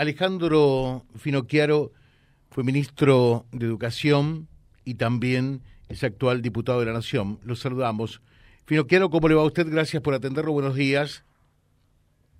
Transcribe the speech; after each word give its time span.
Alejandro 0.00 1.02
Finocchiaro 1.16 1.92
fue 2.48 2.64
ministro 2.64 3.44
de 3.52 3.66
Educación 3.66 4.48
y 4.82 4.94
también 4.94 5.60
es 5.90 6.02
actual 6.04 6.40
diputado 6.40 6.80
de 6.80 6.86
la 6.86 6.94
Nación. 6.94 7.38
Los 7.44 7.60
saludamos. 7.60 8.22
Finocchiaro, 8.64 9.10
¿cómo 9.10 9.28
le 9.28 9.34
va 9.34 9.42
a 9.42 9.44
usted? 9.44 9.70
Gracias 9.70 10.02
por 10.02 10.14
atenderlo. 10.14 10.52
Buenos 10.52 10.74
días. 10.74 11.22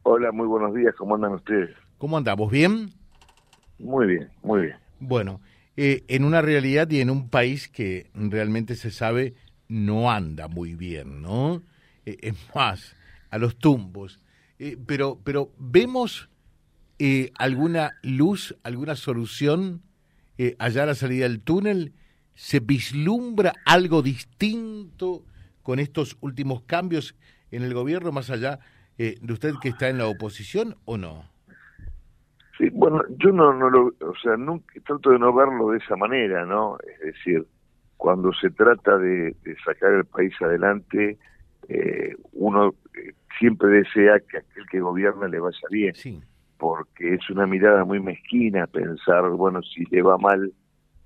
Hola, 0.05 0.33
muy 0.33 0.47
buenos 0.47 0.75
días. 0.75 0.95
¿Cómo 0.97 1.17
andan 1.17 1.35
ustedes? 1.35 1.77
¿Cómo 1.99 2.17
andamos? 2.17 2.51
¿Bien? 2.51 2.95
Muy 3.79 4.07
bien, 4.07 4.31
muy 4.43 4.63
bien. 4.63 4.77
Bueno, 4.99 5.43
eh, 5.77 6.03
en 6.09 6.25
una 6.25 6.41
realidad 6.41 6.89
y 6.89 7.03
en 7.03 7.11
un 7.11 7.29
país 7.29 7.69
que 7.69 8.07
realmente 8.15 8.75
se 8.75 8.91
sabe 8.91 9.35
no 9.69 10.11
anda 10.11 10.49
muy 10.49 10.77
bien, 10.77 11.21
¿no? 11.21 11.61
Eh, 12.07 12.17
es 12.23 12.37
más, 12.55 12.97
a 13.29 13.37
los 13.37 13.59
tumbos. 13.59 14.19
Eh, 14.59 14.79
pero, 14.87 15.19
pero 15.23 15.51
vemos 15.59 16.31
alguna 17.39 17.93
luz, 18.03 18.57
alguna 18.63 18.97
solución 18.97 19.83
allá 20.59 20.85
a 20.85 20.87
la 20.87 20.95
salida 20.95 21.29
del 21.29 21.41
túnel. 21.41 21.93
¿Se 22.35 22.61
vislumbra 22.61 23.53
algo 23.67 24.03
distinto 24.03 25.25
con 25.63 25.79
estos 25.79 26.17
últimos 26.21 26.63
cambios 26.63 27.15
en 27.51 27.63
el 27.63 27.75
gobierno, 27.75 28.13
más 28.13 28.31
allá 28.31 28.59
de 28.97 29.33
usted 29.33 29.55
que 29.61 29.71
está 29.71 29.89
en 29.89 29.99
la 29.99 30.07
oposición 30.07 30.77
o 30.85 30.97
no? 30.97 31.31
Sí, 32.61 32.69
bueno, 32.75 33.03
yo 33.17 33.33
no, 33.33 33.55
no 33.55 33.71
lo, 33.71 33.87
o 33.87 34.15
sea, 34.23 34.37
nunca, 34.37 34.75
trato 34.85 35.11
de 35.11 35.19
no 35.19 35.33
verlo 35.33 35.71
de 35.71 35.79
esa 35.79 35.97
manera, 35.97 36.45
¿no? 36.45 36.77
Es 37.01 37.15
decir, 37.15 37.47
cuando 37.97 38.35
se 38.35 38.51
trata 38.51 38.99
de, 38.99 39.35
sacar 39.65 39.95
el 39.95 40.05
país 40.05 40.35
adelante, 40.43 41.17
eh, 41.69 42.15
uno 42.33 42.75
eh, 42.95 43.15
siempre 43.39 43.69
desea 43.69 44.21
que 44.21 44.39
aquel 44.39 44.67
que 44.71 44.81
gobierna 44.81 45.27
le 45.27 45.39
vaya 45.39 45.59
bien, 45.71 45.95
sí. 45.95 46.21
Porque 46.61 47.15
es 47.15 47.31
una 47.31 47.47
mirada 47.47 47.85
muy 47.85 48.01
mezquina 48.01 48.67
pensar, 48.67 49.29
bueno, 49.31 49.63
si 49.63 49.85
le 49.87 50.03
va 50.03 50.19
mal 50.19 50.53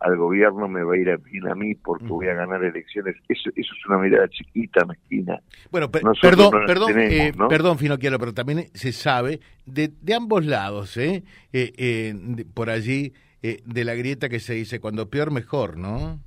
al 0.00 0.16
gobierno 0.18 0.68
me 0.68 0.82
va 0.82 0.94
a 0.94 0.98
ir 0.98 1.16
bien 1.18 1.48
a 1.48 1.54
mí 1.54 1.74
porque 1.76 2.04
voy 2.06 2.26
a 2.28 2.34
ganar 2.34 2.62
elecciones. 2.62 3.16
Eso, 3.28 3.48
eso 3.56 3.72
es 3.72 3.86
una 3.88 3.98
mirada 3.98 4.28
chiquita, 4.28 4.84
mezquina. 4.84 5.38
Bueno, 5.70 5.90
perdón, 5.90 6.50
perdón, 6.66 6.98
eh, 6.98 7.32
perdón, 7.48 7.78
pero 7.78 8.34
también 8.34 8.66
se 8.74 8.92
sabe 8.92 9.40
de, 9.64 9.92
de 10.02 10.14
ambos 10.14 10.44
lados, 10.44 10.96
¿eh? 10.98 11.24
eh, 11.52 11.72
eh 11.78 12.44
por 12.52 12.68
allí, 12.68 13.14
de 13.40 13.84
la 13.84 13.94
grieta 13.94 14.28
que 14.28 14.40
se 14.40 14.54
dice, 14.54 14.80
cuando 14.80 15.08
peor, 15.08 15.30
mejor, 15.30 15.78
¿no? 15.78 16.18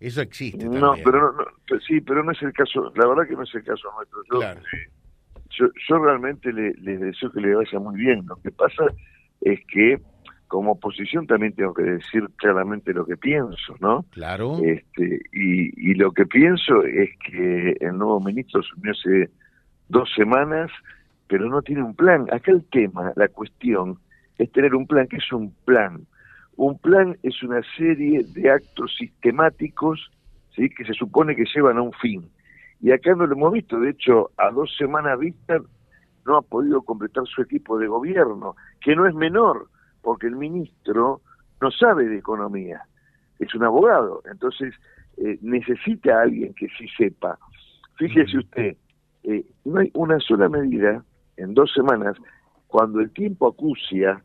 Eso 0.00 0.22
existe. 0.22 0.64
No, 0.64 0.94
pero 1.04 1.32
no, 1.32 1.44
sí, 1.86 2.00
pero 2.00 2.24
no 2.24 2.32
es 2.32 2.42
el 2.42 2.52
caso, 2.52 2.92
la 2.96 3.06
verdad 3.06 3.28
que 3.28 3.34
no 3.34 3.42
es 3.42 3.54
el 3.54 3.62
caso 3.62 3.88
nuestro. 3.96 4.22
Yo, 4.30 4.40
yo, 5.50 5.98
realmente 5.98 6.52
le, 6.52 6.72
les 6.74 7.00
deseo 7.00 7.30
que 7.30 7.40
le 7.40 7.54
vaya 7.54 7.78
muy 7.78 7.96
bien. 7.96 8.24
Lo 8.26 8.36
que 8.36 8.50
pasa 8.50 8.84
es 9.40 9.60
que 9.66 10.00
como 10.48 10.72
oposición 10.72 11.26
también 11.26 11.52
tengo 11.54 11.72
que 11.72 11.84
decir 11.84 12.28
claramente 12.36 12.92
lo 12.92 13.06
que 13.06 13.16
pienso, 13.16 13.76
¿no? 13.80 14.04
Claro. 14.10 14.58
Este, 14.64 15.20
y, 15.32 15.90
y 15.90 15.94
lo 15.94 16.10
que 16.10 16.26
pienso 16.26 16.82
es 16.82 17.10
que 17.24 17.76
el 17.80 17.96
nuevo 17.96 18.20
ministro 18.20 18.60
asumió 18.60 18.92
hace 18.92 19.30
dos 19.88 20.10
semanas, 20.16 20.70
pero 21.28 21.48
no 21.48 21.62
tiene 21.62 21.82
un 21.82 21.94
plan. 21.94 22.26
Acá 22.32 22.50
el 22.50 22.64
tema, 22.64 23.12
la 23.14 23.28
cuestión, 23.28 23.98
es 24.38 24.50
tener 24.52 24.74
un 24.74 24.86
plan. 24.86 25.06
que 25.06 25.16
es 25.18 25.32
un 25.32 25.54
plan? 25.64 26.06
Un 26.56 26.78
plan 26.78 27.16
es 27.22 27.42
una 27.42 27.60
serie 27.76 28.24
de 28.34 28.50
actos 28.50 28.94
sistemáticos 28.98 30.10
¿sí? 30.54 30.68
que 30.70 30.84
se 30.84 30.94
supone 30.94 31.36
que 31.36 31.44
llevan 31.54 31.78
a 31.78 31.82
un 31.82 31.92
fin. 31.92 32.28
Y 32.80 32.92
acá 32.92 33.14
no 33.14 33.26
lo 33.26 33.34
hemos 33.34 33.52
visto. 33.52 33.78
De 33.78 33.90
hecho, 33.90 34.30
a 34.36 34.50
dos 34.50 34.74
semanas 34.76 35.18
vista 35.18 35.58
no 36.26 36.36
ha 36.36 36.42
podido 36.42 36.82
completar 36.82 37.24
su 37.26 37.42
equipo 37.42 37.78
de 37.78 37.86
gobierno, 37.86 38.56
que 38.80 38.94
no 38.94 39.06
es 39.06 39.14
menor 39.14 39.68
porque 40.02 40.26
el 40.26 40.36
ministro 40.36 41.20
no 41.60 41.70
sabe 41.70 42.08
de 42.08 42.18
economía, 42.18 42.82
es 43.38 43.54
un 43.54 43.64
abogado, 43.64 44.22
entonces 44.30 44.74
eh, 45.16 45.38
necesita 45.42 46.18
a 46.18 46.22
alguien 46.22 46.54
que 46.54 46.68
sí 46.78 46.86
sepa. 46.96 47.38
Fíjese 47.96 48.38
usted, 48.38 48.76
eh, 49.24 49.44
no 49.64 49.80
hay 49.80 49.90
una 49.94 50.18
sola 50.20 50.48
medida 50.48 51.04
en 51.36 51.54
dos 51.54 51.72
semanas 51.74 52.16
cuando 52.66 53.00
el 53.00 53.10
tiempo 53.10 53.48
acucia, 53.48 54.22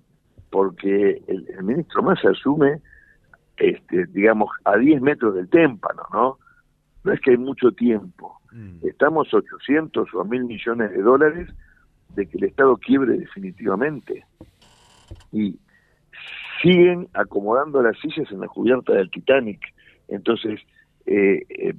porque 0.50 1.22
el, 1.28 1.63
ministro 1.63 2.03
más 2.03 2.24
asume, 2.24 2.79
este, 3.58 4.06
digamos, 4.08 4.50
a 4.63 4.78
10 4.78 5.02
metros 5.02 5.35
del 5.35 5.50
témpano, 5.50 6.03
¿no? 6.13 6.38
No 7.03 7.12
es 7.12 7.19
que 7.22 7.31
hay 7.31 7.38
mucho 7.38 7.72
tiempo. 7.72 8.40
Mm. 8.55 8.88
Estamos 8.88 9.33
800 9.33 10.13
o 10.13 10.23
1000 10.23 10.45
millones 10.45 10.91
de 10.91 11.01
dólares 11.01 11.49
de 12.16 12.25
que 12.25 12.38
el 12.38 12.45
Estado 12.45 12.77
quiebre 12.77 13.17
definitivamente. 13.17 14.25
Y 15.33 15.59
siguen 16.61 17.09
acomodando 17.13 17.81
las 17.81 17.99
sillas 17.99 18.31
en 18.31 18.39
la 18.39 18.47
cubierta 18.47 18.93
del 18.93 19.11
Titanic. 19.11 19.59
Entonces, 20.07 20.61
eh, 21.05 21.41
eh, 21.49 21.73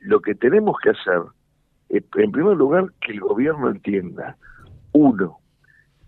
lo 0.00 0.20
que 0.20 0.34
tenemos 0.34 0.76
que 0.82 0.90
hacer, 0.90 1.20
es, 1.90 2.02
en 2.16 2.32
primer 2.32 2.56
lugar, 2.56 2.90
que 3.02 3.12
el 3.12 3.20
gobierno 3.20 3.68
entienda, 3.68 4.38
uno, 4.92 5.38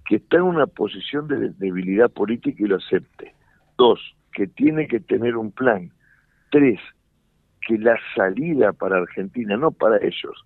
que 0.08 0.16
está 0.16 0.38
en 0.38 0.44
una 0.44 0.66
posición 0.66 1.28
de 1.28 1.50
debilidad 1.58 2.10
política 2.10 2.56
y 2.58 2.66
lo 2.66 2.76
acepte. 2.76 3.34
Dos, 3.76 4.00
que 4.32 4.46
tiene 4.46 4.88
que 4.88 5.00
tener 5.00 5.36
un 5.36 5.52
plan. 5.52 5.90
Tres, 6.50 6.80
que 7.66 7.78
la 7.78 7.98
salida 8.14 8.72
para 8.72 8.98
Argentina, 8.98 9.56
no 9.56 9.72
para 9.72 9.96
ellos, 9.98 10.44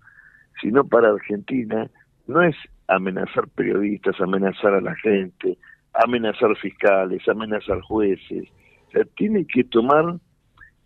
sino 0.59 0.83
para 0.83 1.09
Argentina, 1.09 1.89
no 2.27 2.41
es 2.41 2.55
amenazar 2.87 3.47
periodistas, 3.49 4.19
amenazar 4.19 4.73
a 4.73 4.81
la 4.81 4.95
gente, 4.95 5.57
amenazar 5.93 6.55
fiscales, 6.57 7.27
amenazar 7.27 7.79
jueces. 7.81 8.47
O 8.87 8.91
sea, 8.91 9.03
tiene 9.15 9.45
que 9.45 9.63
tomar 9.63 10.15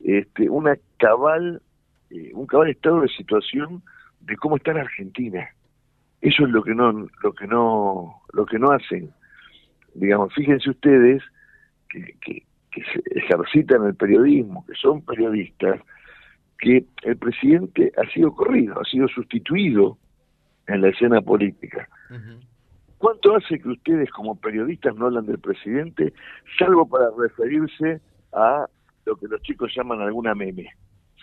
este, 0.03 0.49
una 0.49 0.75
cabal, 0.97 1.61
eh, 2.11 2.31
un 2.33 2.45
cabal 2.45 2.69
estado 2.69 3.01
de 3.01 3.07
situación 3.09 3.81
de 4.21 4.35
cómo 4.37 4.57
está 4.57 4.73
la 4.73 4.81
Argentina. 4.81 5.47
Eso 6.21 6.43
es 6.43 6.49
lo 6.49 6.63
que 6.63 6.75
no, 6.75 7.07
lo 7.23 7.33
que 7.33 7.47
no, 7.47 8.21
lo 8.33 8.45
que 8.45 8.59
no 8.59 8.71
hacen. 8.71 9.11
Digamos, 9.93 10.33
fíjense 10.33 10.69
ustedes 10.69 11.23
que, 11.89 12.15
que, 12.21 12.43
que 12.71 12.81
se 12.81 13.19
ejercitan 13.19 13.85
el 13.85 13.95
periodismo, 13.95 14.65
que 14.65 14.73
son 14.75 15.01
periodistas, 15.01 15.79
que 16.59 16.85
el 17.03 17.17
presidente 17.17 17.91
ha 17.97 18.09
sido 18.11 18.33
corrido, 18.33 18.79
ha 18.79 18.85
sido 18.85 19.07
sustituido 19.07 19.97
en 20.67 20.81
la 20.81 20.89
escena 20.89 21.21
política. 21.21 21.87
¿Cuánto 22.97 23.35
hace 23.35 23.59
que 23.59 23.69
ustedes 23.69 24.09
como 24.11 24.35
periodistas 24.35 24.95
no 24.95 25.07
hablan 25.07 25.25
del 25.25 25.39
presidente, 25.39 26.13
salvo 26.57 26.87
para 26.87 27.05
referirse 27.17 28.01
a 28.33 28.65
lo 29.05 29.15
que 29.17 29.27
los 29.27 29.41
chicos 29.41 29.71
llaman 29.75 30.01
alguna 30.01 30.33
meme? 30.33 30.69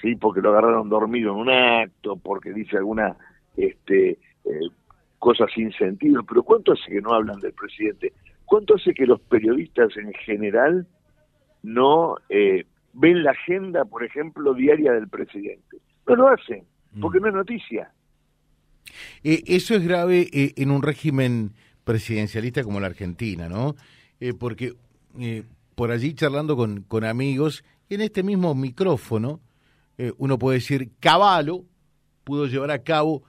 ¿Sí? 0.00 0.14
Porque 0.16 0.40
lo 0.40 0.50
agarraron 0.50 0.88
dormido 0.88 1.32
en 1.32 1.38
un 1.38 1.50
acto, 1.50 2.16
porque 2.16 2.52
dice 2.52 2.76
alguna 2.76 3.16
este, 3.56 4.10
eh, 4.44 4.68
cosa 5.18 5.46
sin 5.54 5.72
sentido. 5.72 6.22
Pero 6.24 6.42
¿cuánto 6.42 6.72
hace 6.72 6.90
que 6.90 7.00
no 7.00 7.14
hablan 7.14 7.40
del 7.40 7.52
presidente? 7.52 8.12
¿Cuánto 8.44 8.74
hace 8.74 8.92
que 8.92 9.06
los 9.06 9.20
periodistas 9.20 9.96
en 9.96 10.12
general 10.12 10.86
no 11.62 12.16
eh, 12.28 12.64
ven 12.92 13.22
la 13.22 13.32
agenda, 13.32 13.84
por 13.84 14.04
ejemplo, 14.04 14.54
diaria 14.54 14.92
del 14.92 15.08
presidente? 15.08 15.78
No 16.06 16.16
lo 16.16 16.28
hacen, 16.28 16.64
porque 17.00 17.18
mm. 17.18 17.22
no 17.22 17.28
es 17.28 17.34
noticia. 17.34 17.92
Eh, 19.22 19.42
eso 19.46 19.74
es 19.74 19.84
grave 19.86 20.28
eh, 20.32 20.52
en 20.56 20.70
un 20.70 20.82
régimen 20.82 21.52
presidencialista 21.84 22.62
como 22.62 22.80
la 22.80 22.86
Argentina, 22.86 23.48
¿no? 23.48 23.74
Eh, 24.20 24.34
porque 24.34 24.74
por 25.74 25.90
allí 25.90 26.14
charlando 26.14 26.56
con, 26.56 26.82
con 26.82 27.04
amigos, 27.04 27.64
en 27.90 28.00
este 28.00 28.22
mismo 28.22 28.54
micrófono, 28.54 29.40
uno 30.16 30.38
puede 30.38 30.58
decir, 30.58 30.90
Caballo 31.00 31.64
pudo 32.24 32.46
llevar 32.46 32.70
a 32.70 32.82
cabo 32.82 33.22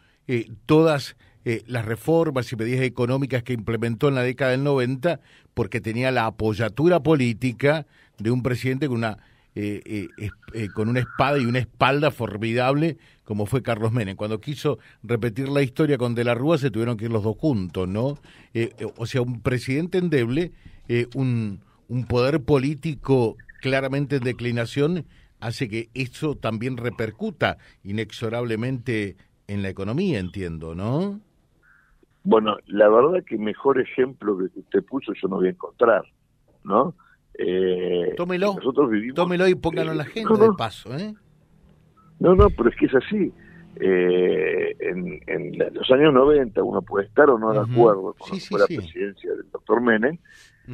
todas 0.66 1.18
las 1.44 1.84
reformas 1.84 2.52
y 2.52 2.56
medidas 2.56 2.82
económicas 2.82 3.44
que 3.44 3.52
implementó 3.52 4.08
en 4.08 4.16
la 4.16 4.24
década 4.24 4.52
del 4.52 4.64
90 4.64 5.20
porque 5.54 5.82
tenía 5.82 6.10
la 6.12 6.26
apoyatura 6.26 7.02
política 7.02 7.86
de 8.18 8.32
un 8.32 8.42
presidente 8.42 8.88
con 8.88 8.98
una 8.98 9.18
eh, 9.56 10.08
eh, 10.18 10.30
eh, 10.54 10.70
con 10.74 10.90
una 10.90 11.00
espada 11.00 11.38
y 11.38 11.46
una 11.46 11.60
espalda 11.60 12.10
formidable 12.10 12.98
como 13.24 13.46
fue 13.46 13.62
Carlos 13.62 13.92
Menem. 13.92 14.16
Cuando 14.16 14.42
quiso 14.42 14.80
repetir 15.04 15.48
la 15.48 15.62
historia 15.62 15.98
con 15.98 16.16
De 16.16 16.24
la 16.24 16.34
Rúa 16.34 16.58
se 16.58 16.72
tuvieron 16.72 16.98
que 16.98 17.06
ir 17.06 17.12
los 17.12 17.24
dos 17.24 17.38
juntos, 17.38 17.88
¿no? 17.88 18.18
o 18.98 19.06
sea, 19.06 19.22
un 19.22 19.42
presidente 19.42 19.98
endeble, 19.98 20.52
un, 21.16 21.62
un 21.88 22.06
poder 22.06 22.44
político 22.44 23.38
claramente 23.62 24.18
en 24.18 24.24
declinación, 24.24 25.06
hace 25.40 25.70
que 25.70 25.90
eso 25.94 26.36
también 26.36 26.76
repercuta 26.76 27.58
inexorablemente 27.84 29.16
en 29.48 29.62
la 29.62 29.70
economía, 29.70 30.20
entiendo, 30.20 30.76
¿no? 30.76 31.22
Bueno, 32.24 32.58
la 32.68 32.90
verdad 32.90 33.24
que 33.26 33.38
mejor 33.38 33.80
ejemplo 33.80 34.38
que 34.38 34.60
usted 34.60 34.84
puso 34.84 35.14
yo 35.14 35.28
no 35.28 35.38
voy 35.38 35.48
a 35.48 35.52
encontrar, 35.52 36.04
¿no? 36.64 36.96
Eh, 37.38 38.14
tómelo, 38.16 38.56
tómelo 39.16 39.48
y 39.48 39.56
póngalo 39.56 39.92
en 39.92 39.98
la 39.98 40.04
agenda 40.04 40.38
de 40.38 40.50
paso. 40.58 40.96
¿eh? 40.96 41.14
No, 42.20 42.36
no, 42.36 42.50
pero 42.50 42.70
es 42.70 42.76
que 42.76 42.86
es 42.86 42.96
así. 42.96 43.34
eh, 43.76 44.76
en, 44.80 45.58
los 45.74 45.90
años 45.92 46.14
90 46.14 46.62
uno 46.64 46.82
puede 46.82 47.08
estar 47.08 47.30
o 47.30 47.40
no 47.40 47.52
de 47.52 47.60
acuerdo 47.60 48.14
con 48.14 48.60
la 48.60 48.68
presidencia 48.68 49.32
del 49.32 49.50
doctor 49.52 49.82
Menem, 49.82 50.18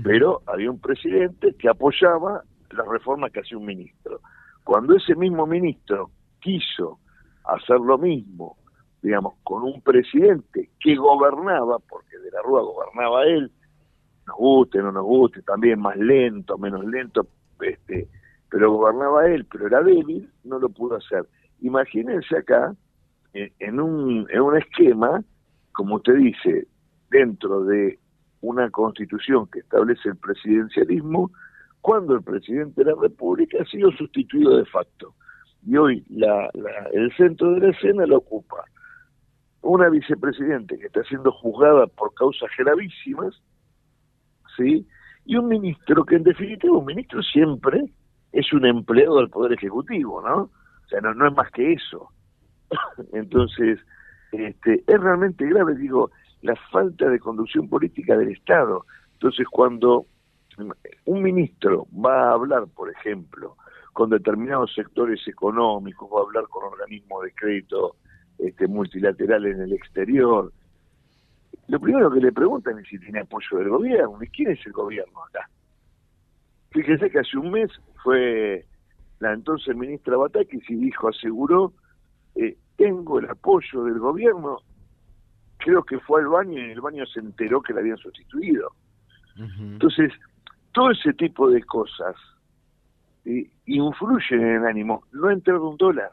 pero 0.03 0.41
había 0.45 0.69
un 0.69 0.79
presidente 0.79 1.56
que 1.57 1.69
apoyaba 1.69 2.44
las 2.71 2.88
reformas 2.88 3.31
que 3.31 3.39
hacía 3.39 3.57
un 3.57 3.65
ministro. 3.65 4.21
Cuando 4.63 4.95
ese 4.95 5.15
mismo 5.15 5.47
ministro 5.47 6.12
quiso 6.39 7.00
hacer 7.45 7.79
lo 7.79 7.97
mismo, 7.97 8.57
digamos, 9.01 9.35
con 9.44 9.63
un 9.63 9.81
presidente 9.81 10.69
que 10.79 10.95
gobernaba, 10.95 11.79
porque 11.79 12.17
de 12.17 12.31
la 12.31 12.41
Rúa 12.44 12.62
gobernaba 12.62 13.23
él, 13.23 13.51
nos 14.29 14.37
guste, 14.37 14.79
no 14.79 14.91
nos 14.91 15.03
guste, 15.03 15.41
también 15.41 15.79
más 15.79 15.97
lento, 15.97 16.57
menos 16.57 16.85
lento, 16.85 17.27
este, 17.61 18.07
pero 18.49 18.71
gobernaba 18.71 19.27
él, 19.27 19.45
pero 19.51 19.67
era 19.67 19.81
débil, 19.81 20.29
no 20.43 20.59
lo 20.59 20.69
pudo 20.69 20.97
hacer. 20.97 21.25
Imagínense 21.61 22.37
acá, 22.37 22.73
en 23.33 23.79
un, 23.79 24.27
en 24.29 24.41
un 24.41 24.57
esquema, 24.57 25.23
como 25.73 25.95
usted 25.95 26.15
dice, 26.15 26.67
dentro 27.11 27.63
de 27.65 27.99
una 28.41 28.69
constitución 28.69 29.47
que 29.47 29.59
establece 29.59 30.09
el 30.09 30.17
presidencialismo, 30.17 31.31
cuando 31.81 32.15
el 32.15 32.23
presidente 32.23 32.83
de 32.83 32.91
la 32.91 33.01
República 33.01 33.57
ha 33.61 33.65
sido 33.65 33.91
sustituido 33.91 34.57
de 34.57 34.65
facto. 34.65 35.13
Y 35.65 35.75
hoy 35.77 36.05
la, 36.09 36.49
el 36.93 37.11
centro 37.15 37.53
de 37.53 37.59
la 37.59 37.69
escena 37.69 38.05
lo 38.05 38.17
ocupa 38.17 38.63
una 39.61 39.89
vicepresidente 39.89 40.77
que 40.77 40.87
está 40.87 41.03
siendo 41.03 41.31
juzgada 41.31 41.87
por 41.87 42.13
causas 42.13 42.49
gravísimas, 42.57 43.41
¿sí? 44.59 44.85
Y 45.25 45.38
un 45.38 45.47
ministro 45.47 46.03
que 46.06 46.15
en 46.15 46.23
definitiva 46.23 46.77
un 46.77 46.85
ministro 46.85 47.21
siempre 47.23 47.81
es 48.31 48.51
un 48.53 48.65
empleado 48.65 49.17
del 49.17 49.29
Poder 49.29 49.53
Ejecutivo, 49.53 50.21
¿no? 50.21 50.44
O 50.44 50.88
sea, 50.89 51.01
no, 51.01 51.13
no 51.13 51.27
es 51.27 51.33
más 51.35 51.50
que 51.51 51.73
eso. 51.73 52.11
Entonces, 53.13 53.79
este, 54.31 54.83
es 54.85 55.00
realmente 55.00 55.47
grave, 55.47 55.75
digo, 55.75 56.11
la 56.41 56.56
falta 56.71 57.09
de 57.09 57.19
conducción 57.19 57.67
política 57.69 58.17
del 58.17 58.29
Estado. 58.29 58.85
Entonces, 59.13 59.47
cuando 59.50 60.06
un 61.05 61.21
ministro 61.21 61.88
va 61.94 62.29
a 62.29 62.33
hablar, 62.33 62.65
por 62.75 62.91
ejemplo, 62.91 63.55
con 63.94 64.09
determinados 64.09 64.73
sectores 64.73 65.19
económicos, 65.27 66.09
va 66.13 66.19
a 66.19 66.23
hablar 66.23 66.45
con 66.50 66.65
organismos 66.65 67.23
de 67.23 67.33
crédito 67.33 67.95
este, 68.38 68.67
multilateral 68.67 69.45
en 69.45 69.62
el 69.62 69.73
exterior, 69.73 70.51
lo 71.69 71.80
primero 71.80 72.10
que 72.10 72.19
le 72.19 72.31
preguntan 72.31 72.80
es 72.80 72.88
si 72.88 72.98
tiene 72.98 73.19
apoyo 73.19 73.60
del 73.60 73.69
gobierno. 73.69 74.18
¿Y 74.21 74.27
quién 74.30 74.51
es 74.51 74.66
el 74.66 74.71
gobierno 74.71 75.24
acá? 75.24 75.48
Fíjese 76.71 77.12
que 77.12 77.19
hace 77.19 77.38
un 77.38 77.51
mes 77.51 77.71
fue 78.04 78.66
la 79.19 79.33
entonces 79.33 79.75
ministra 79.75 80.18
Batakis 80.18 80.68
y 80.68 80.75
dijo, 80.75 81.10
aseguró, 81.10 81.74
eh, 82.36 82.57
tengo 82.75 83.19
el 83.19 83.30
apoyo 83.30 83.83
del 83.83 84.00
gobierno. 84.00 84.57
Creo 85.57 85.83
que 85.83 86.00
fue 86.00 86.21
al 86.21 86.30
baño 86.30 86.54
y 86.54 86.62
en 86.62 86.71
el 86.71 86.81
baño 86.81 87.06
se 87.06 87.19
enteró 87.19 87.62
que 87.62 87.74
la 87.74 87.81
habían 87.81 87.98
sustituido. 87.98 88.72
Entonces, 89.38 90.12
todo 90.74 90.92
ese 90.92 91.13
tipo 91.13 91.50
de 91.50 91.62
cosas 91.63 92.15
eh, 93.25 93.48
influyen 93.68 94.42
en 94.42 94.56
el 94.56 94.65
ánimo. 94.65 95.04
No 95.12 95.27
ha 95.27 95.33
entrado 95.33 95.69
un 95.69 95.77
dólar, 95.77 96.12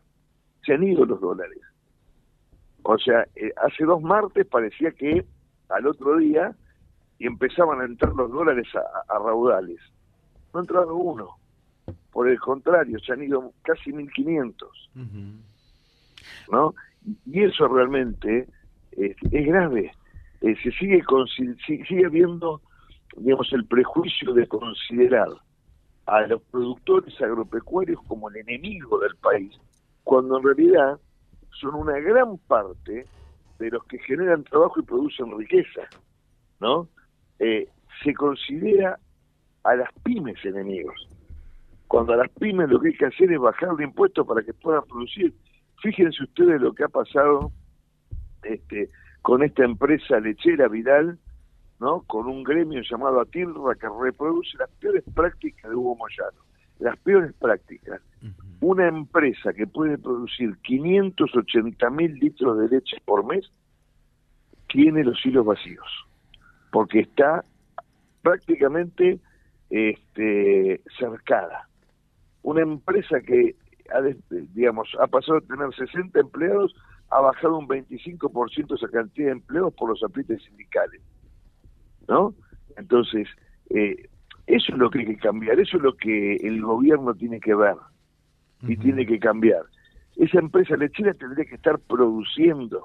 se 0.65 0.75
han 0.75 0.83
ido 0.83 1.07
los 1.07 1.21
dólares. 1.21 1.61
O 2.83 2.99
sea, 2.99 3.27
eh, 3.35 3.53
hace 3.65 3.85
dos 3.85 4.03
martes 4.03 4.47
parecía 4.47 4.91
que 4.93 5.25
al 5.69 5.87
otro 5.87 6.17
día 6.19 6.55
y 7.19 7.27
empezaban 7.27 7.81
a 7.81 7.85
entrar 7.85 8.13
los 8.15 8.31
dólares 8.31 8.67
a, 9.09 9.19
raudales. 9.19 9.81
No 10.53 10.61
ha 10.61 10.63
entrado 10.63 10.95
uno. 10.95 11.37
Por 12.13 12.29
el 12.29 12.39
contrario, 12.39 12.99
se 12.99 13.13
han 13.13 13.23
ido 13.23 13.53
casi 13.63 13.93
1.500. 13.93 14.55
¿No? 16.51 16.75
Y 17.27 17.43
eso 17.43 17.69
realmente 17.69 18.49
es, 18.93 19.17
grave. 19.31 19.93
Eh, 20.41 20.57
se 20.63 20.71
sigue, 20.73 21.03
sigue 21.67 22.07
habiendo 22.07 22.61
digamos, 23.17 23.53
el 23.53 23.65
prejuicio 23.67 24.33
de 24.35 24.47
considerar 24.47 25.29
a 26.07 26.21
los 26.23 26.43
productores 26.43 27.21
agropecuarios 27.21 28.01
como 28.07 28.29
el 28.29 28.37
enemigo 28.37 28.99
del 28.99 29.17
país, 29.17 29.59
cuando 30.05 30.39
en 30.39 30.45
realidad 30.45 30.99
son 31.61 31.75
una 31.75 31.99
gran 31.99 32.39
parte 32.39 33.07
de 33.59 33.71
los 33.71 33.85
que 33.85 33.99
generan 34.01 34.45
trabajo 34.45 34.81
y 34.81 34.85
producen 34.85 35.37
riqueza, 35.37 35.83
¿no? 36.61 36.89
Eh, 37.39 37.69
se 38.03 38.15
considera 38.15 38.99
a 39.65 39.75
las 39.75 39.91
pymes 40.05 40.43
enemigos. 40.45 41.09
Cuando 41.89 42.13
a 42.13 42.17
las 42.17 42.31
pymes 42.31 42.69
lo 42.69 42.81
que 42.81 42.89
hay 42.89 42.97
que 42.97 43.07
hacer 43.07 43.33
es 43.33 43.39
bajar 43.39 43.71
el 43.79 43.85
impuesto 43.85 44.25
para 44.25 44.43
que 44.43 44.53
puedan 44.53 44.85
producir. 44.85 45.35
Fíjense 45.83 46.23
ustedes 46.23 46.61
lo 46.61 46.73
que 46.73 46.85
ha 46.85 46.89
pasado 46.89 47.53
este, 48.43 48.91
con 49.23 49.43
esta 49.43 49.65
empresa 49.65 50.21
lechera 50.21 50.69
Vidal, 50.69 51.19
¿no? 51.81 52.03
con 52.03 52.27
un 52.27 52.43
gremio 52.43 52.81
llamado 52.83 53.21
Atilra 53.21 53.75
que 53.79 53.89
reproduce 54.01 54.57
las 54.59 54.71
peores 54.81 55.05
prácticas 55.15 55.71
de 55.71 55.77
Hugo 55.77 55.97
Moyano. 55.97 56.39
Las 56.79 56.97
peores 56.99 57.33
prácticas. 57.35 58.01
Una 58.61 58.89
empresa 58.89 59.53
que 59.53 59.67
puede 59.67 59.99
producir 59.99 60.57
580 60.63 61.91
mil 61.91 62.15
litros 62.15 62.59
de 62.59 62.69
leche 62.69 62.97
por 63.05 63.25
mes 63.25 63.51
tiene 64.69 65.05
los 65.05 65.25
hilos 65.25 65.45
vacíos, 65.45 65.87
porque 66.73 67.01
está 67.01 67.45
prácticamente 68.23 69.21
este, 69.71 70.81
cercada. 70.99 71.69
Una 72.43 72.63
empresa 72.63 73.21
que 73.21 73.57
ha, 73.93 74.01
digamos, 74.31 74.89
ha 75.01 75.07
pasado 75.07 75.41
de 75.41 75.47
tener 75.47 75.75
60 75.75 76.19
empleados, 76.19 76.75
ha 77.11 77.21
bajado 77.21 77.59
un 77.59 77.69
25% 77.69 78.75
esa 78.75 78.89
cantidad 78.89 79.27
de 79.27 79.33
empleos 79.33 79.73
por 79.75 79.91
los 79.91 80.03
aprietes 80.03 80.43
sindicales. 80.45 81.01
¿no? 82.09 82.35
Entonces, 82.77 83.29
eh, 83.71 84.09
eso 84.47 84.73
es 84.73 84.79
lo 84.79 84.91
que 84.91 85.01
hay 85.01 85.07
que 85.07 85.17
cambiar, 85.19 85.59
eso 85.61 85.77
es 85.77 85.83
lo 85.83 85.97
que 85.97 86.37
el 86.37 86.63
gobierno 86.63 87.15
tiene 87.15 87.41
que 87.41 87.55
ver 87.55 87.77
y 88.69 88.77
tiene 88.77 89.07
que 89.07 89.19
cambiar. 89.19 89.63
Esa 90.17 90.39
empresa 90.39 90.77
lechera 90.77 91.13
tendría 91.15 91.45
que 91.45 91.57
estar 91.57 91.79
produciendo, 91.79 92.83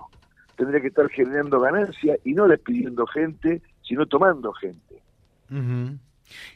tendría 0.58 0.82
que 0.82 0.88
estar 0.88 1.10
generando 1.10 1.60
ganancia 1.60 2.18
y 2.24 2.34
no 2.34 2.48
despidiendo 2.48 3.06
gente, 3.08 3.62
sino 3.84 4.06
tomando 4.06 4.52
gente. 4.54 5.02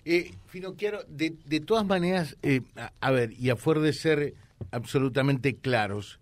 eh, 0.06 0.32
Fino, 0.48 0.76
quiero, 0.76 1.00
de, 1.08 1.36
de 1.46 1.60
todas 1.60 1.86
maneras, 1.86 2.38
eh, 2.44 2.62
a, 3.02 3.12
ver, 3.12 3.32
y 3.34 3.50
a 3.50 3.56
fuer 3.56 3.80
de 3.80 3.94
ser 3.94 4.34
absolutamente 4.72 5.56
claros, 5.56 6.20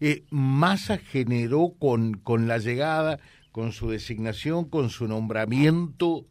eh, 0.00 0.24
Massa 0.30 0.98
generó 0.98 1.72
con, 1.78 2.14
con 2.14 2.48
la 2.48 2.58
llegada 2.58 3.18
con 3.54 3.70
su 3.70 3.88
designación, 3.88 4.64
con 4.64 4.90
su 4.90 5.06
nombramiento, 5.06 6.26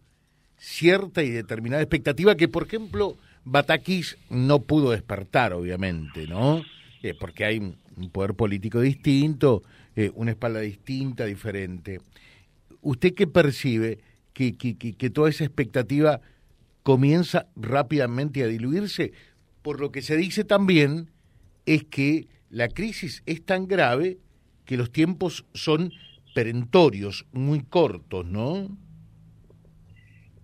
cierta 0.58 1.24
y 1.24 1.30
determinada 1.30 1.82
expectativa 1.82 2.36
que, 2.36 2.50
por 2.50 2.64
ejemplo, 2.64 3.16
Batakis 3.46 4.18
no 4.30 4.60
pudo 4.60 4.92
despertar, 4.92 5.54
obviamente, 5.54 6.28
¿no? 6.28 6.62
Eh, 7.02 7.14
porque 7.20 7.46
hay 7.46 7.60
un 7.60 8.10
poder 8.10 8.34
político 8.34 8.80
distinto, 8.80 9.64
eh, 9.96 10.12
una 10.16 10.32
espalda 10.32 10.62
distinta, 10.62 11.26
diferente. 11.26 12.00
¿Usted 12.82 13.14
qué 13.14 13.28
percibe 13.28 14.00
que, 14.34 14.58
que, 14.58 14.76
que, 14.76 15.10
toda 15.10 15.30
esa 15.30 15.44
expectativa 15.44 16.22
comienza 16.82 17.48
rápidamente 17.56 18.44
a 18.44 18.48
diluirse? 18.48 19.14
Por 19.62 19.80
lo 19.80 19.92
que 19.92 20.02
se 20.02 20.18
dice 20.18 20.44
también 20.44 21.12
es 21.66 21.84
que 21.84 22.28
la 22.50 22.70
crisis 22.70 23.24
es 23.26 23.46
tan 23.46 23.68
grave 23.68 24.18
que 24.66 24.78
los 24.78 24.92
tiempos 24.92 25.46
son 25.54 25.92
perentorios, 26.34 27.26
muy 27.32 27.62
cortos, 27.64 28.26
¿no? 28.26 28.70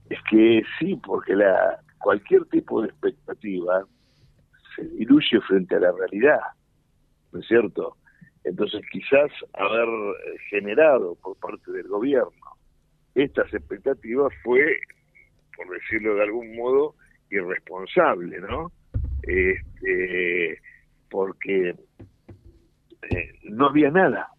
Es 0.09 0.19
que 0.29 0.63
sí, 0.79 0.95
porque 0.95 1.35
la 1.35 1.81
cualquier 1.99 2.45
tipo 2.45 2.81
de 2.81 2.89
expectativa 2.89 3.85
se 4.75 4.83
diluye 4.83 5.39
frente 5.41 5.75
a 5.75 5.79
la 5.79 5.91
realidad, 5.91 6.41
¿no 7.31 7.39
es 7.39 7.47
cierto? 7.47 7.97
Entonces 8.43 8.81
quizás 8.91 9.31
haber 9.53 9.87
generado 10.49 11.15
por 11.15 11.37
parte 11.37 11.71
del 11.71 11.87
gobierno 11.87 12.59
estas 13.15 13.53
expectativas 13.53 14.33
fue, 14.43 14.77
por 15.55 15.69
decirlo 15.69 16.15
de 16.15 16.23
algún 16.23 16.55
modo, 16.55 16.95
irresponsable, 17.29 18.39
¿no? 18.39 18.71
Este, 19.23 20.59
porque 21.09 21.75
eh, 23.09 23.33
no 23.43 23.67
había 23.67 23.91
nada, 23.91 24.29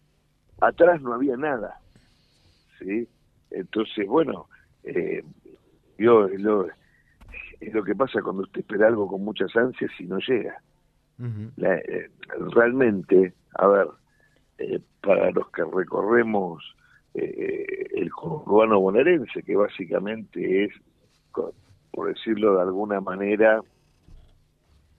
atrás 0.59 1.01
no 1.01 1.13
había 1.13 1.37
nada, 1.37 1.79
¿sí? 2.79 3.07
Entonces, 3.51 4.07
bueno, 4.07 4.47
eh, 4.83 5.23
yo 5.97 6.27
lo, 6.27 6.67
es 7.61 7.73
lo 7.73 7.83
que 7.83 7.95
pasa 7.95 8.21
cuando 8.21 8.41
usted 8.41 8.61
espera 8.61 8.87
algo 8.87 9.07
con 9.07 9.23
muchas 9.23 9.55
ansias 9.55 9.91
y 9.99 10.05
no 10.05 10.17
llega. 10.17 10.61
Eh, 11.57 12.09
realmente, 12.53 13.33
a 13.53 13.67
ver, 13.67 13.87
eh, 14.57 14.79
para 15.01 15.29
los 15.29 15.51
que 15.51 15.63
recorremos 15.63 16.63
eh, 17.13 17.87
el 17.93 18.09
urbano 18.23 18.79
bonaerense, 18.79 19.43
que 19.43 19.55
básicamente 19.55 20.65
es, 20.65 20.73
por 21.31 22.07
decirlo 22.07 22.55
de 22.55 22.61
alguna 22.63 22.99
manera, 23.01 23.61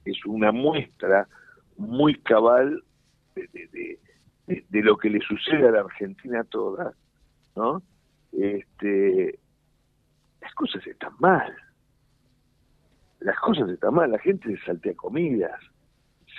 es 0.04 0.25
una 0.25 0.52
muestra 0.52 1.26
muy 1.76 2.14
cabal 2.21 2.85
de, 3.35 3.99
de, 4.47 4.83
lo 4.83 4.97
que 4.97 5.11
le 5.11 5.21
sucede 5.21 5.66
a 5.66 5.73
la 5.73 5.81
Argentina 5.81 6.45
toda, 6.45 6.92
¿no? 7.57 7.83
Este, 8.33 9.38
las 10.40 10.54
cosas 10.54 10.87
están 10.87 11.14
mal. 11.19 11.52
Las 13.25 13.38
cosas 13.38 13.69
están 13.71 13.95
mal, 13.95 14.11
la 14.11 14.19
gente 14.19 14.57
se 14.57 14.64
saltea 14.64 14.95
comidas, 14.95 15.61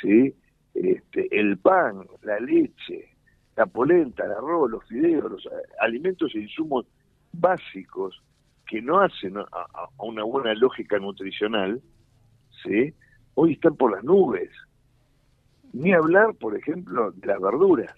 ¿sí? 0.02 0.36
Este, 0.74 1.28
el 1.40 1.58
pan, 1.58 2.06
la 2.24 2.40
leche, 2.40 3.10
la 3.56 3.66
polenta, 3.66 4.26
el 4.26 4.32
arroz, 4.32 4.70
los 4.70 4.84
fideos, 4.86 5.32
los 5.32 5.50
alimentos 5.80 6.34
e 6.36 6.40
insumos 6.40 6.86
básicos 7.32 8.22
que 8.68 8.82
no 8.82 9.00
hacen 9.00 9.38
a, 9.38 9.46
una 10.00 10.24
buena 10.24 10.54
lógica 10.56 10.98
nutricional, 10.98 11.82
¿sí? 12.64 12.94
hoy 13.36 13.54
están 13.54 13.76
por 13.76 13.92
las 13.92 14.04
nubes. 14.04 14.50
Ni 15.74 15.94
hablar, 15.94 16.36
por 16.36 16.56
ejemplo, 16.56 17.12
de 17.12 17.28
las 17.28 17.40
verduras, 17.40 17.96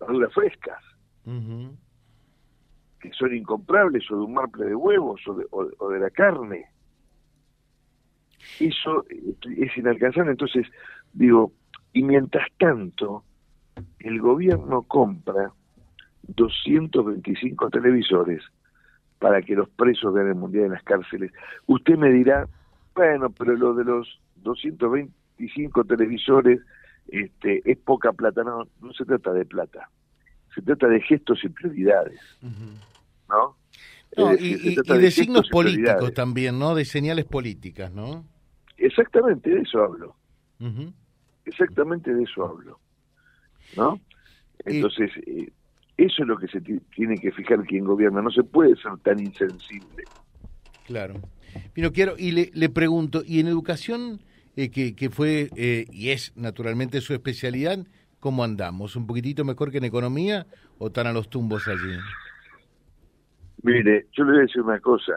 verduras 0.00 0.32
frescas, 0.32 0.82
que 1.24 3.12
son 3.12 3.34
incomprables, 3.34 4.08
o 4.10 4.16
de 4.16 4.22
un 4.22 4.34
marple 4.34 4.66
de 4.66 4.74
huevos, 4.74 5.20
o 5.26 5.34
de, 5.34 5.46
o 5.50 5.88
de 5.88 5.98
la 5.98 6.10
carne. 6.10 6.66
Eso 8.60 9.04
es 9.10 9.76
inalcanzable. 9.76 10.30
Entonces, 10.32 10.66
digo, 11.12 11.52
y 11.92 12.02
mientras 12.02 12.48
tanto, 12.58 13.24
el 13.98 14.20
gobierno 14.20 14.82
compra 14.82 15.52
225 16.28 17.70
televisores 17.70 18.42
para 19.18 19.40
que 19.42 19.54
los 19.54 19.68
presos 19.70 20.12
vean 20.12 20.28
el 20.28 20.34
mundial 20.34 20.66
en 20.66 20.72
las 20.72 20.82
cárceles. 20.82 21.32
Usted 21.66 21.96
me 21.96 22.10
dirá, 22.10 22.48
bueno, 22.94 23.30
pero 23.30 23.56
lo 23.56 23.74
de 23.74 23.84
los 23.84 24.20
225 24.36 25.84
televisores 25.84 26.60
este, 27.08 27.62
es 27.64 27.78
poca 27.78 28.12
plata. 28.12 28.42
No, 28.42 28.68
no 28.80 28.92
se 28.92 29.04
trata 29.04 29.32
de 29.32 29.44
plata. 29.44 29.88
Se 30.54 30.62
trata 30.62 30.88
de 30.88 31.00
gestos 31.00 31.42
y 31.44 31.48
prioridades. 31.48 32.20
¿No? 33.28 33.56
y, 34.38 34.76
de, 34.76 35.10
signos 35.10 35.48
políticos 35.50 36.14
también, 36.14 36.58
¿no? 36.58 36.74
De 36.74 36.84
señales 36.84 37.24
políticas, 37.26 37.92
¿no? 37.92 38.24
Exactamente, 38.76 39.50
de 39.50 39.60
eso 39.60 39.82
hablo. 39.82 40.16
Exactamente 41.44 42.12
de 42.12 42.22
eso 42.22 42.44
hablo. 42.44 42.78
¿No? 43.76 44.00
Entonces, 44.64 45.10
eh, 45.26 45.52
eso 45.96 46.22
es 46.22 46.28
lo 46.28 46.36
que 46.36 46.48
se 46.48 46.60
tiene 46.60 47.18
que 47.18 47.32
fijar 47.32 47.64
quien 47.64 47.84
gobierna. 47.84 48.22
No 48.22 48.30
se 48.30 48.42
puede 48.42 48.76
ser 48.76 48.96
tan 49.02 49.20
insensible. 49.20 50.04
Claro. 50.86 51.14
Pero 51.74 51.92
quiero, 51.92 52.14
y 52.18 52.32
le, 52.32 52.50
le 52.52 52.68
pregunto, 52.68 53.22
¿y 53.24 53.40
en 53.40 53.46
educación, 53.46 54.20
eh, 54.56 54.70
que, 54.70 54.94
que, 54.94 55.10
fue 55.10 55.48
eh, 55.56 55.86
y 55.90 56.10
es 56.10 56.36
naturalmente 56.36 57.00
su 57.00 57.14
especialidad, 57.14 57.78
cómo 58.20 58.44
andamos? 58.44 58.96
¿Un 58.96 59.06
poquitito 59.06 59.44
mejor 59.44 59.70
que 59.70 59.78
en 59.78 59.84
economía 59.84 60.46
o 60.78 60.88
están 60.88 61.06
a 61.06 61.12
los 61.12 61.30
tumbos 61.30 61.66
allí? 61.66 61.98
Mire, 63.62 64.06
yo 64.12 64.24
le 64.24 64.32
voy 64.32 64.38
a 64.40 64.42
decir 64.42 64.62
una 64.62 64.80
cosa. 64.80 65.14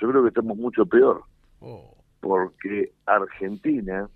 Yo 0.00 0.08
creo 0.08 0.22
que 0.22 0.28
estamos 0.28 0.56
mucho 0.56 0.86
peor. 0.86 1.22
Oh. 1.60 2.01
Porque 2.22 2.92
Argentina 3.04 4.08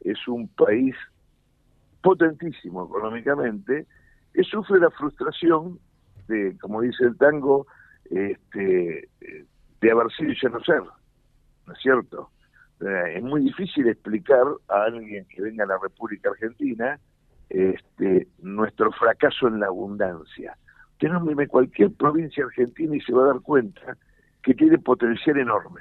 es 0.00 0.28
un 0.28 0.46
país 0.48 0.94
potentísimo 2.00 2.86
económicamente, 2.86 3.86
que 4.32 4.42
sufre 4.44 4.78
la 4.78 4.90
frustración 4.90 5.78
de, 6.28 6.56
como 6.60 6.80
dice 6.80 7.04
el 7.04 7.18
tango, 7.18 7.66
este, 8.10 9.08
de 9.80 9.90
haber 9.90 10.10
sido 10.12 10.30
y 10.30 10.40
ya 10.40 10.48
no 10.50 10.62
ser, 10.62 10.82
¿no 11.66 11.72
es 11.72 11.78
cierto? 11.80 12.30
Eh, 12.80 13.16
es 13.16 13.22
muy 13.22 13.42
difícil 13.42 13.88
explicar 13.88 14.44
a 14.68 14.84
alguien 14.84 15.26
que 15.26 15.42
venga 15.42 15.64
a 15.64 15.66
la 15.66 15.78
República 15.82 16.30
Argentina 16.30 16.98
este, 17.48 18.28
nuestro 18.40 18.92
fracaso 18.92 19.48
en 19.48 19.58
la 19.58 19.66
abundancia. 19.66 20.56
Usted 20.92 21.08
no 21.08 21.48
cualquier 21.48 21.92
provincia 21.92 22.44
argentina 22.44 22.94
y 22.96 23.00
se 23.00 23.12
va 23.12 23.24
a 23.24 23.32
dar 23.32 23.40
cuenta 23.40 23.96
que 24.42 24.54
tiene 24.54 24.78
potencial 24.78 25.38
enorme 25.38 25.80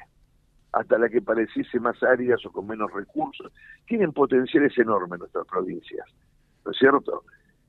hasta 0.73 0.97
la 0.97 1.09
que 1.09 1.21
pareciese 1.21 1.79
más 1.79 2.01
áridas 2.03 2.45
o 2.45 2.51
con 2.51 2.67
menos 2.67 2.91
recursos. 2.93 3.51
Tienen 3.85 4.13
potenciales 4.13 4.77
enormes 4.77 5.19
nuestras 5.19 5.45
provincias, 5.47 6.05
¿no 6.65 6.71
es 6.71 6.77
cierto? 6.77 7.23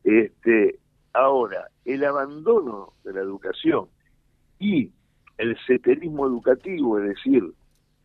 Este, 0.05 0.79
ahora, 1.13 1.69
el 1.85 2.05
abandono 2.05 2.93
de 3.05 3.13
la 3.13 3.21
educación 3.21 3.89
y 4.59 4.91
el 5.39 5.57
seterismo 5.67 6.27
educativo, 6.27 6.99
es 6.99 7.09
decir, 7.09 7.53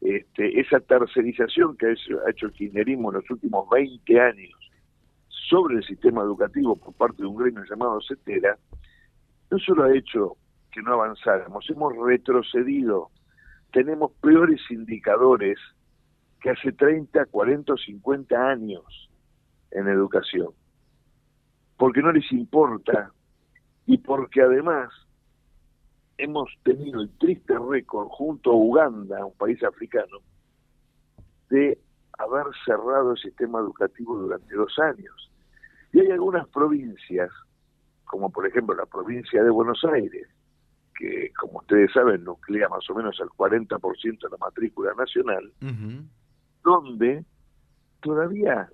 este, 0.02 0.60
esa 0.60 0.80
tercerización 0.80 1.76
que 1.78 1.88
ha 1.88 1.92
hecho 1.92 2.48
el 2.48 2.52
kirchnerismo 2.54 3.10
en 3.10 3.16
los 3.18 3.30
últimos 3.30 3.70
20 3.70 4.20
años 4.20 4.58
sobre 5.50 5.78
el 5.78 5.84
sistema 5.84 6.22
educativo 6.22 6.76
por 6.76 6.94
parte 6.94 7.22
de 7.22 7.28
un 7.28 7.38
gremio 7.38 7.64
llamado 7.70 8.00
CETERA, 8.08 8.58
no 9.50 9.60
solo 9.60 9.86
ha 9.86 9.96
hecho 9.96 10.38
que 10.72 10.82
no 10.82 10.94
avanzáramos, 10.94 11.68
hemos 11.70 11.96
retrocedido 11.96 13.10
tenemos 13.72 14.12
peores 14.22 14.62
indicadores 14.70 15.58
que 16.40 16.52
hace 16.52 16.72
30, 16.72 17.26
40 17.26 17.74
o 17.74 17.78
50 17.78 18.50
años 18.50 19.10
en 19.72 19.88
educación. 19.88 20.50
Porque 21.78 22.02
no 22.02 22.12
les 22.12 22.32
importa 22.32 23.12
y 23.86 23.98
porque 23.98 24.42
además 24.42 24.90
hemos 26.18 26.50
tenido 26.64 27.02
el 27.02 27.10
triste 27.18 27.58
récord 27.58 28.08
junto 28.08 28.52
a 28.52 28.56
Uganda, 28.56 29.26
un 29.26 29.38
país 29.38 29.64
africano, 29.64 30.20
de 31.50 31.80
haber 32.18 32.46
cerrado 32.66 33.12
el 33.12 33.18
sistema 33.18 33.60
educativo 33.60 34.18
durante 34.18 34.56
dos 34.56 34.78
años. 34.80 35.32
Y 35.94 36.00
hay 36.00 36.12
algunas 36.12 36.48
provincias, 36.48 37.30
como 38.06 38.32
por 38.32 38.48
ejemplo 38.48 38.76
la 38.76 38.86
provincia 38.86 39.44
de 39.44 39.50
Buenos 39.50 39.84
Aires, 39.86 40.28
que, 40.98 41.32
como 41.40 41.60
ustedes 41.60 41.92
saben, 41.94 42.24
nuclea 42.24 42.68
más 42.70 42.90
o 42.90 42.96
menos 42.96 43.20
el 43.20 43.30
40% 43.30 44.02
de 44.02 44.30
la 44.30 44.38
matrícula 44.38 44.94
nacional, 44.98 45.52
donde 46.64 47.24
todavía 48.02 48.70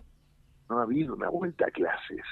no 0.70 0.80
ha 0.80 0.84
habido 0.84 1.16
una 1.16 1.30
vuelta 1.30 1.68
a 1.68 1.72
clases. 1.72 2.24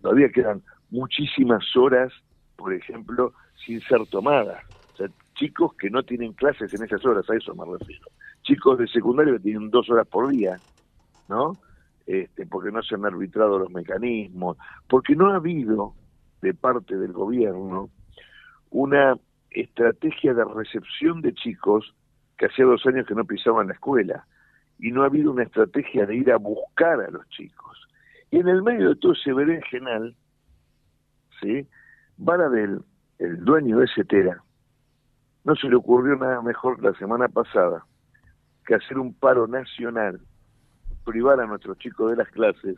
todavía 0.00 0.30
quedan 0.30 0.62
muchísimas 0.90 1.64
horas, 1.76 2.12
por 2.56 2.72
ejemplo, 2.72 3.32
sin 3.66 3.80
ser 3.82 4.06
tomadas. 4.06 4.62
O 4.94 4.96
sea, 4.96 5.08
chicos 5.34 5.74
que 5.74 5.90
no 5.90 6.02
tienen 6.02 6.32
clases 6.32 6.72
en 6.72 6.84
esas 6.84 7.04
horas, 7.04 7.28
a 7.28 7.36
eso 7.36 7.54
me 7.54 7.78
refiero. 7.78 8.06
Chicos 8.42 8.78
de 8.78 8.86
secundario 8.86 9.34
que 9.34 9.40
tienen 9.40 9.70
dos 9.70 9.90
horas 9.90 10.06
por 10.06 10.28
día, 10.28 10.56
¿no? 11.28 11.52
Este, 12.06 12.46
porque 12.46 12.70
no 12.70 12.82
se 12.82 12.94
han 12.94 13.04
arbitrado 13.04 13.58
los 13.58 13.70
mecanismos, 13.70 14.56
porque 14.88 15.14
no 15.14 15.30
ha 15.30 15.36
habido 15.36 15.94
de 16.40 16.54
parte 16.54 16.96
del 16.96 17.12
gobierno 17.12 17.90
una 18.70 19.16
estrategia 19.50 20.34
de 20.34 20.44
recepción 20.44 21.20
de 21.22 21.34
chicos 21.34 21.94
que 22.36 22.46
hacía 22.46 22.64
dos 22.64 22.84
años 22.86 23.06
que 23.06 23.14
no 23.14 23.24
pisaban 23.24 23.68
la 23.68 23.74
escuela 23.74 24.26
y 24.78 24.92
no 24.92 25.02
ha 25.02 25.06
habido 25.06 25.32
una 25.32 25.42
estrategia 25.42 26.06
de 26.06 26.16
ir 26.16 26.30
a 26.30 26.36
buscar 26.36 27.00
a 27.00 27.10
los 27.10 27.28
chicos. 27.30 27.88
Y 28.30 28.38
en 28.38 28.48
el 28.48 28.62
medio 28.62 28.90
de 28.90 28.96
todo 28.96 29.12
ese 29.12 29.32
berenjenal, 29.32 30.14
¿sí? 31.40 31.66
Varadel, 32.16 32.82
el 33.18 33.44
dueño 33.44 33.78
de 33.78 33.88
Cetera, 33.94 34.42
no 35.44 35.54
se 35.56 35.68
le 35.68 35.76
ocurrió 35.76 36.16
nada 36.16 36.42
mejor 36.42 36.82
la 36.82 36.92
semana 36.94 37.28
pasada 37.28 37.84
que 38.66 38.74
hacer 38.74 38.98
un 38.98 39.14
paro 39.14 39.46
nacional, 39.46 40.20
privar 41.04 41.40
a 41.40 41.46
nuestros 41.46 41.78
chicos 41.78 42.10
de 42.10 42.16
las 42.16 42.28
clases, 42.28 42.76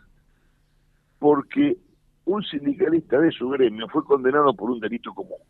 porque 1.18 1.76
un 2.24 2.42
sindicalista 2.44 3.18
de 3.18 3.32
su 3.32 3.48
gremio 3.48 3.88
fue 3.88 4.04
condenado 4.04 4.54
por 4.54 4.70
un 4.70 4.78
delito 4.78 5.12
común. 5.12 5.40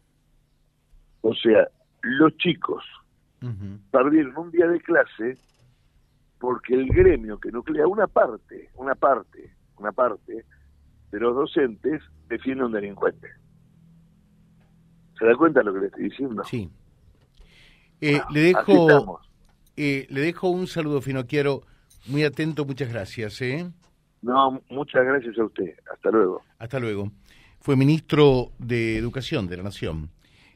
O 1.22 1.34
sea, 1.34 1.68
los 2.02 2.36
chicos 2.36 2.84
perdieron 3.90 4.36
un 4.36 4.50
día 4.50 4.66
de 4.66 4.80
clase 4.80 5.38
porque 6.38 6.74
el 6.74 6.88
gremio 6.88 7.38
que 7.38 7.50
nuclea 7.50 7.86
una 7.86 8.06
parte, 8.06 8.70
una 8.76 8.94
parte, 8.94 9.54
una 9.78 9.92
parte 9.92 10.44
de 11.10 11.20
los 11.20 11.34
docentes 11.34 12.02
defiende 12.28 12.62
a 12.62 12.66
un 12.66 12.72
delincuente. 12.72 13.28
¿Se 15.18 15.26
da 15.26 15.34
cuenta 15.36 15.60
de 15.60 15.66
lo 15.66 15.74
que 15.74 15.80
le 15.80 15.86
estoy 15.86 16.04
diciendo? 16.04 16.44
Sí. 16.44 16.70
Eh, 18.00 18.20
le 18.30 18.40
dejo 18.40 19.20
eh, 19.76 20.06
le 20.08 20.20
dejo 20.20 20.48
un 20.48 20.66
saludo 20.66 21.00
fino, 21.00 21.26
quiero 21.26 21.62
muy 22.06 22.24
atento, 22.24 22.64
muchas 22.64 22.90
gracias. 22.90 23.40
¿eh? 23.42 23.70
No, 24.22 24.62
muchas 24.70 25.04
gracias 25.04 25.38
a 25.38 25.44
usted. 25.44 25.74
Hasta 25.92 26.10
luego. 26.10 26.42
Hasta 26.58 26.78
luego. 26.78 27.10
Fue 27.60 27.76
ministro 27.76 28.52
de 28.58 28.96
Educación 28.96 29.46
de 29.46 29.58
la 29.58 29.62
Nación 29.62 30.10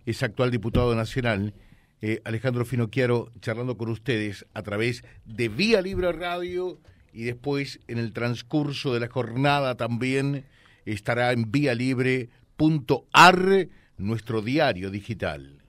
es 0.06 0.22
actual 0.22 0.50
diputado 0.50 0.94
nacional, 0.94 1.52
eh, 2.00 2.20
Alejandro 2.24 2.64
Finocchiaro, 2.64 3.30
charlando 3.40 3.76
con 3.76 3.88
ustedes 3.88 4.46
a 4.52 4.62
través 4.62 5.04
de 5.24 5.48
Vía 5.48 5.80
Libre 5.80 6.12
Radio 6.12 6.78
y 7.12 7.24
después 7.24 7.80
en 7.88 7.98
el 7.98 8.12
transcurso 8.12 8.92
de 8.92 9.00
la 9.00 9.08
jornada 9.08 9.76
también 9.76 10.44
estará 10.84 11.32
en 11.32 11.50
libre.ar 11.50 12.28
nuestro 13.96 14.42
diario 14.42 14.90
digital. 14.90 15.62